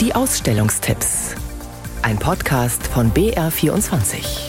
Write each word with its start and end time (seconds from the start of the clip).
Die 0.00 0.14
Ausstellungstipps. 0.14 1.34
Ein 2.02 2.20
Podcast 2.20 2.86
von 2.86 3.10
BR24. 3.10 4.48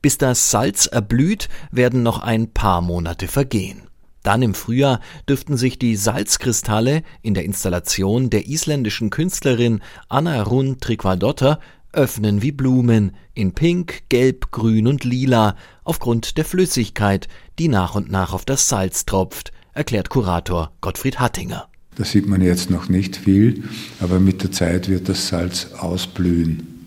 Bis 0.00 0.16
das 0.16 0.50
Salz 0.50 0.86
erblüht, 0.86 1.50
werden 1.72 2.02
noch 2.02 2.20
ein 2.20 2.50
paar 2.54 2.80
Monate 2.80 3.28
vergehen. 3.28 3.82
Dann 4.22 4.40
im 4.40 4.54
Frühjahr 4.54 5.00
dürften 5.28 5.58
sich 5.58 5.78
die 5.78 5.94
Salzkristalle 5.94 7.02
in 7.20 7.34
der 7.34 7.44
Installation 7.44 8.30
der 8.30 8.48
isländischen 8.48 9.10
Künstlerin 9.10 9.82
Anna 10.08 10.42
Run 10.42 10.80
Tryggvadottir 10.80 11.58
öffnen 11.92 12.40
wie 12.40 12.52
Blumen 12.52 13.14
in 13.34 13.52
Pink, 13.52 14.08
Gelb, 14.08 14.52
Grün 14.52 14.86
und 14.86 15.04
Lila 15.04 15.54
aufgrund 15.84 16.38
der 16.38 16.46
Flüssigkeit, 16.46 17.28
die 17.58 17.68
nach 17.68 17.94
und 17.94 18.10
nach 18.10 18.32
auf 18.32 18.46
das 18.46 18.70
Salz 18.70 19.04
tropft, 19.04 19.52
erklärt 19.74 20.08
Kurator 20.08 20.72
Gottfried 20.80 21.20
Hattinger. 21.20 21.68
Da 21.96 22.04
sieht 22.04 22.26
man 22.26 22.40
jetzt 22.40 22.70
noch 22.70 22.88
nicht 22.88 23.16
viel, 23.16 23.64
aber 24.00 24.18
mit 24.18 24.42
der 24.42 24.50
Zeit 24.50 24.88
wird 24.88 25.08
das 25.08 25.28
Salz 25.28 25.68
ausblühen. 25.78 26.86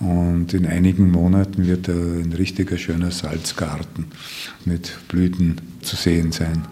Und 0.00 0.54
in 0.54 0.66
einigen 0.66 1.10
Monaten 1.10 1.66
wird 1.66 1.88
ein 1.88 2.32
richtiger 2.36 2.76
schöner 2.78 3.10
Salzgarten 3.10 4.06
mit 4.64 4.92
Blüten 5.08 5.60
zu 5.82 5.96
sehen 5.96 6.30
sein. 6.30 6.66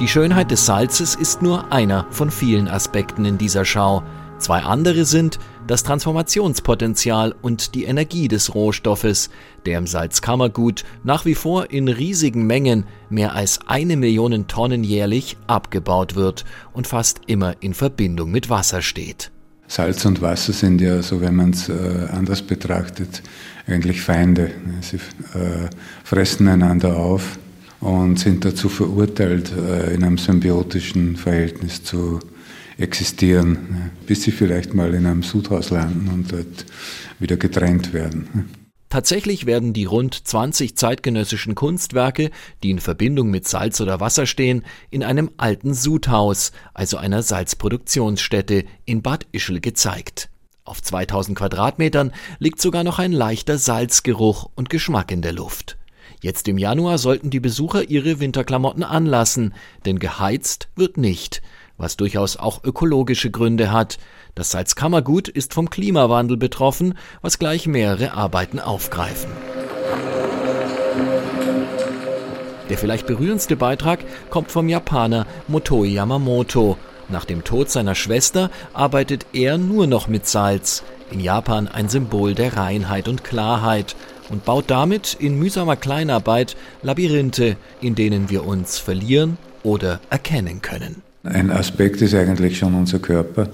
Die 0.00 0.08
Schönheit 0.08 0.50
des 0.50 0.66
Salzes 0.66 1.14
ist 1.14 1.40
nur 1.40 1.72
einer 1.72 2.06
von 2.10 2.30
vielen 2.30 2.68
Aspekten 2.68 3.24
in 3.24 3.38
dieser 3.38 3.64
Schau. 3.64 4.02
Zwei 4.38 4.60
andere 4.60 5.06
sind 5.06 5.38
das 5.66 5.82
Transformationspotenzial 5.82 7.34
und 7.40 7.74
die 7.74 7.84
Energie 7.84 8.28
des 8.28 8.54
Rohstoffes, 8.54 9.30
der 9.64 9.78
im 9.78 9.86
Salzkammergut 9.86 10.84
nach 11.02 11.24
wie 11.24 11.34
vor 11.34 11.70
in 11.70 11.88
riesigen 11.88 12.46
Mengen, 12.46 12.84
mehr 13.08 13.34
als 13.34 13.60
eine 13.66 13.96
Million 13.96 14.46
Tonnen 14.46 14.84
jährlich, 14.84 15.36
abgebaut 15.46 16.14
wird 16.14 16.44
und 16.74 16.86
fast 16.86 17.22
immer 17.26 17.54
in 17.60 17.74
Verbindung 17.74 18.30
mit 18.30 18.50
Wasser 18.50 18.82
steht. 18.82 19.32
Salz 19.68 20.04
und 20.04 20.22
Wasser 20.22 20.52
sind 20.52 20.80
ja, 20.80 21.02
so 21.02 21.20
wenn 21.20 21.34
man 21.34 21.50
es 21.50 21.68
äh, 21.68 22.06
anders 22.12 22.42
betrachtet, 22.42 23.22
eigentlich 23.66 24.00
Feinde. 24.00 24.52
Sie 24.82 24.96
äh, 24.96 25.68
fressen 26.04 26.46
einander 26.46 26.96
auf 26.96 27.38
und 27.80 28.20
sind 28.20 28.44
dazu 28.44 28.68
verurteilt, 28.68 29.50
äh, 29.50 29.94
in 29.94 30.04
einem 30.04 30.18
symbiotischen 30.18 31.16
Verhältnis 31.16 31.82
zu 31.82 32.20
existieren, 32.78 33.90
bis 34.06 34.22
sie 34.22 34.32
vielleicht 34.32 34.74
mal 34.74 34.94
in 34.94 35.06
einem 35.06 35.22
Sudhaus 35.22 35.70
landen 35.70 36.08
und 36.12 36.32
dort 36.32 36.66
wieder 37.18 37.36
getrennt 37.36 37.92
werden. 37.92 38.50
Tatsächlich 38.88 39.46
werden 39.46 39.72
die 39.72 39.84
rund 39.84 40.28
20 40.28 40.76
zeitgenössischen 40.76 41.54
Kunstwerke, 41.54 42.30
die 42.62 42.70
in 42.70 42.78
Verbindung 42.78 43.30
mit 43.30 43.48
Salz 43.48 43.80
oder 43.80 43.98
Wasser 43.98 44.26
stehen, 44.26 44.64
in 44.90 45.02
einem 45.02 45.30
alten 45.38 45.74
Sudhaus, 45.74 46.52
also 46.72 46.96
einer 46.96 47.22
Salzproduktionsstätte 47.22 48.64
in 48.84 49.02
Bad 49.02 49.26
Ischl 49.32 49.60
gezeigt. 49.60 50.28
Auf 50.64 50.82
2000 50.82 51.36
Quadratmetern 51.36 52.12
liegt 52.38 52.60
sogar 52.60 52.84
noch 52.84 52.98
ein 52.98 53.12
leichter 53.12 53.58
Salzgeruch 53.58 54.50
und 54.54 54.70
Geschmack 54.70 55.10
in 55.10 55.22
der 55.22 55.32
Luft. 55.32 55.76
Jetzt 56.22 56.48
im 56.48 56.56
Januar 56.56 56.98
sollten 56.98 57.30
die 57.30 57.40
Besucher 57.40 57.88
ihre 57.90 58.20
Winterklamotten 58.20 58.82
anlassen, 58.82 59.52
denn 59.84 59.98
geheizt 59.98 60.68
wird 60.76 60.96
nicht 60.96 61.42
was 61.78 61.96
durchaus 61.96 62.36
auch 62.36 62.62
ökologische 62.64 63.30
Gründe 63.30 63.72
hat. 63.72 63.98
Das 64.34 64.50
Salzkammergut 64.50 65.28
ist 65.28 65.54
vom 65.54 65.70
Klimawandel 65.70 66.36
betroffen, 66.36 66.94
was 67.22 67.38
gleich 67.38 67.66
mehrere 67.66 68.12
Arbeiten 68.12 68.60
aufgreifen. 68.60 69.30
Der 72.68 72.78
vielleicht 72.78 73.06
berührendste 73.06 73.56
Beitrag 73.56 74.00
kommt 74.30 74.50
vom 74.50 74.68
Japaner 74.68 75.26
Motoi 75.46 75.88
Yamamoto. 75.88 76.76
Nach 77.08 77.24
dem 77.24 77.44
Tod 77.44 77.70
seiner 77.70 77.94
Schwester 77.94 78.50
arbeitet 78.74 79.26
er 79.32 79.58
nur 79.58 79.86
noch 79.86 80.08
mit 80.08 80.26
Salz, 80.26 80.82
in 81.12 81.20
Japan 81.20 81.68
ein 81.68 81.88
Symbol 81.88 82.34
der 82.34 82.56
Reinheit 82.56 83.06
und 83.06 83.22
Klarheit, 83.22 83.94
und 84.28 84.44
baut 84.44 84.64
damit 84.68 85.14
in 85.14 85.38
mühsamer 85.38 85.76
Kleinarbeit 85.76 86.56
Labyrinthe, 86.82 87.56
in 87.80 87.94
denen 87.94 88.28
wir 88.28 88.44
uns 88.44 88.78
verlieren 88.78 89.38
oder 89.62 90.00
erkennen 90.10 90.62
können. 90.62 91.05
Ein 91.26 91.50
Aspekt 91.50 92.00
ist 92.02 92.14
eigentlich 92.14 92.58
schon 92.58 92.74
unser 92.74 92.98
Körper. 93.00 93.48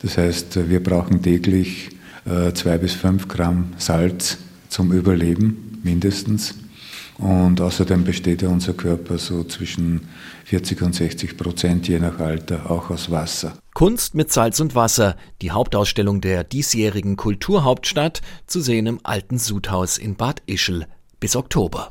Das 0.00 0.18
heißt, 0.18 0.68
wir 0.68 0.82
brauchen 0.82 1.22
täglich 1.22 1.90
äh, 2.24 2.52
zwei 2.52 2.78
bis 2.78 2.94
fünf 2.94 3.28
Gramm 3.28 3.74
Salz 3.76 4.38
zum 4.68 4.92
Überleben, 4.92 5.80
mindestens. 5.84 6.54
Und 7.18 7.60
außerdem 7.60 8.04
besteht 8.04 8.42
ja 8.42 8.48
unser 8.48 8.72
Körper 8.72 9.18
so 9.18 9.44
zwischen 9.44 10.08
40 10.46 10.82
und 10.82 10.94
60 10.94 11.36
Prozent 11.36 11.86
je 11.86 11.98
nach 11.98 12.18
Alter 12.18 12.70
auch 12.70 12.90
aus 12.90 13.10
Wasser. 13.10 13.52
Kunst 13.74 14.14
mit 14.14 14.32
Salz 14.32 14.58
und 14.60 14.74
Wasser, 14.74 15.16
die 15.40 15.50
Hauptausstellung 15.50 16.20
der 16.20 16.44
diesjährigen 16.44 17.16
Kulturhauptstadt, 17.16 18.22
zu 18.46 18.60
sehen 18.60 18.86
im 18.86 19.00
alten 19.02 19.38
Sudhaus 19.38 19.98
in 19.98 20.16
Bad 20.16 20.42
Ischl 20.46 20.86
bis 21.20 21.36
Oktober. 21.36 21.90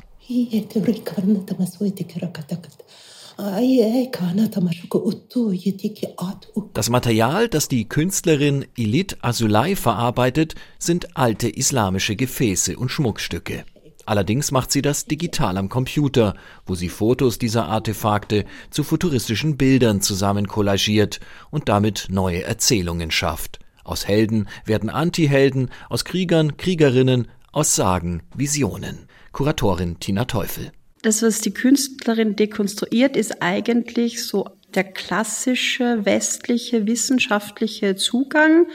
Das 6.74 6.90
Material, 6.90 7.48
das 7.48 7.68
die 7.68 7.88
Künstlerin 7.88 8.66
Ilit 8.76 9.18
Asulay 9.22 9.76
verarbeitet, 9.76 10.54
sind 10.78 11.16
alte 11.16 11.48
islamische 11.48 12.16
Gefäße 12.16 12.76
und 12.76 12.90
Schmuckstücke. 12.90 13.64
Allerdings 14.04 14.50
macht 14.50 14.72
sie 14.72 14.82
das 14.82 15.06
digital 15.06 15.56
am 15.56 15.68
Computer, 15.68 16.34
wo 16.66 16.74
sie 16.74 16.88
Fotos 16.88 17.38
dieser 17.38 17.66
Artefakte 17.66 18.44
zu 18.70 18.82
futuristischen 18.82 19.56
Bildern 19.56 20.00
zusammen 20.00 20.48
kollagiert 20.48 21.20
und 21.50 21.68
damit 21.68 22.08
neue 22.10 22.42
Erzählungen 22.42 23.10
schafft. 23.10 23.60
Aus 23.84 24.06
Helden 24.06 24.48
werden 24.64 24.90
Antihelden, 24.90 25.70
aus 25.88 26.04
Kriegern 26.04 26.56
Kriegerinnen, 26.56 27.28
aus 27.52 27.74
Sagen 27.74 28.22
Visionen. 28.34 29.06
Kuratorin 29.32 29.98
Tina 30.00 30.24
Teufel 30.24 30.72
das, 31.02 31.22
was 31.22 31.40
die 31.40 31.52
Künstlerin 31.52 32.36
dekonstruiert, 32.36 33.16
ist 33.16 33.42
eigentlich 33.42 34.24
so 34.24 34.46
der 34.74 34.84
klassische 34.84 36.04
westliche 36.06 36.86
wissenschaftliche 36.86 37.96
Zugang 37.96 38.66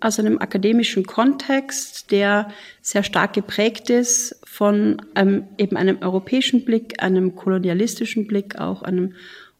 aus 0.00 0.18
einem 0.18 0.38
akademischen 0.38 1.04
Kontext, 1.06 2.10
der 2.10 2.50
sehr 2.80 3.02
stark 3.02 3.34
geprägt 3.34 3.90
ist 3.90 4.40
von 4.44 5.00
einem, 5.14 5.44
eben 5.58 5.76
einem 5.76 5.98
europäischen 6.00 6.64
Blick, 6.64 7.02
einem 7.02 7.36
kolonialistischen 7.36 8.26
Blick, 8.26 8.58
auch 8.58 8.82
einem 8.82 9.14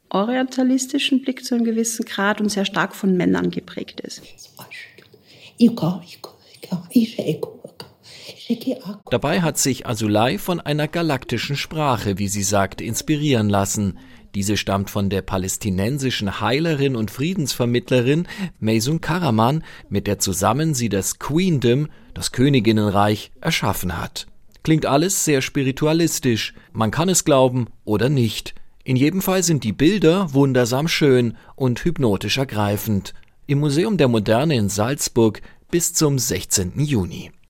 orientalistischen 0.09 1.23
Blick 1.23 1.45
zu 1.45 1.55
einem 1.55 1.65
gewissen 1.65 2.05
Grad 2.05 2.41
und 2.41 2.49
sehr 2.49 2.65
stark 2.65 2.95
von 2.95 3.17
Männern 3.17 3.51
geprägt 3.51 4.01
ist. 4.01 4.23
Dabei 9.11 9.41
hat 9.41 9.59
sich 9.59 9.87
Asulay 9.87 10.39
von 10.39 10.61
einer 10.61 10.89
galaktischen 10.89 11.57
Sprache, 11.57 12.19
wie 12.19 12.29
sie 12.29 12.43
sagt, 12.43 12.81
inspirieren 12.81 13.49
lassen. 13.49 13.99
Diese 14.35 14.57
stammt 14.57 14.89
von 14.89 15.11
der 15.11 15.23
palästinensischen 15.23 16.41
Heilerin 16.41 16.97
und 16.97 17.11
Friedensvermittlerin 17.11 18.27
Meisun 18.61 19.01
Karaman, 19.01 19.63
mit 19.91 20.07
der 20.07 20.19
zusammen 20.19 20.75
sie 20.75 20.89
das 20.89 21.19
Queendom, 21.19 21.89
das 22.15 22.33
Königinnenreich, 22.33 23.31
erschaffen 23.41 24.01
hat. 24.01 24.27
Klingt 24.63 24.87
alles 24.87 25.25
sehr 25.25 25.43
spiritualistisch. 25.43 26.55
Man 26.73 26.91
kann 26.91 27.09
es 27.09 27.25
glauben 27.25 27.67
oder 27.85 28.09
nicht. 28.09 28.55
In 28.85 28.97
jedem 28.97 29.21
Fall 29.21 29.43
sind 29.43 29.65
die 29.65 29.73
Bilder 29.73 30.33
wundersam 30.33 30.89
schön 30.89 31.37
und 31.57 31.85
hypnotisch 31.85 32.39
ergreifend. 32.39 33.15
Im 33.47 33.59
Museum 33.59 33.97
der 33.97 34.09
Moderne 34.09 34.55
in 34.57 34.69
Salzburg 34.69 35.43
bis 35.71 35.95
zum 35.95 36.19
16. 36.19 36.73
Juni. 36.77 37.33